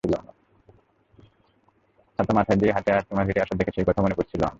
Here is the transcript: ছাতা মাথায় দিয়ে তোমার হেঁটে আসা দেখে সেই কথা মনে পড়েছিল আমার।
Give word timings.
ছাতা 2.19 2.33
মাথায় 2.33 2.57
দিয়ে 2.57 2.71
তোমার 3.09 3.23
হেঁটে 3.27 3.41
আসা 3.41 3.53
দেখে 3.59 3.71
সেই 3.75 3.85
কথা 3.87 3.99
মনে 4.01 4.15
পড়েছিল 4.15 4.41
আমার। 4.41 4.49